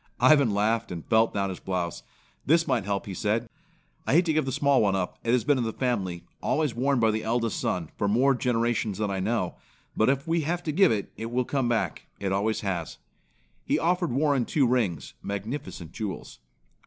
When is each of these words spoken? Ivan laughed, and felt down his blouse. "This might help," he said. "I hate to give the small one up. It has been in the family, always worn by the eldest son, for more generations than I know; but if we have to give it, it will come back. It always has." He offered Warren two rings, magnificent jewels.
Ivan 0.19 0.49
laughed, 0.49 0.91
and 0.91 1.05
felt 1.05 1.31
down 1.31 1.49
his 1.49 1.59
blouse. 1.59 2.01
"This 2.43 2.67
might 2.67 2.85
help," 2.85 3.05
he 3.05 3.13
said. 3.13 3.47
"I 4.07 4.13
hate 4.13 4.25
to 4.25 4.33
give 4.33 4.45
the 4.45 4.51
small 4.51 4.81
one 4.81 4.95
up. 4.95 5.19
It 5.23 5.31
has 5.31 5.43
been 5.43 5.59
in 5.59 5.63
the 5.63 5.71
family, 5.71 6.23
always 6.41 6.73
worn 6.73 6.99
by 6.99 7.11
the 7.11 7.23
eldest 7.23 7.59
son, 7.59 7.91
for 7.99 8.07
more 8.07 8.33
generations 8.33 8.97
than 8.97 9.11
I 9.11 9.19
know; 9.19 9.57
but 9.95 10.09
if 10.09 10.27
we 10.27 10.41
have 10.41 10.63
to 10.63 10.71
give 10.71 10.91
it, 10.91 11.11
it 11.17 11.29
will 11.29 11.45
come 11.45 11.69
back. 11.69 12.07
It 12.19 12.31
always 12.31 12.61
has." 12.61 12.97
He 13.63 13.77
offered 13.77 14.11
Warren 14.11 14.45
two 14.45 14.65
rings, 14.65 15.13
magnificent 15.21 15.91
jewels. 15.91 16.39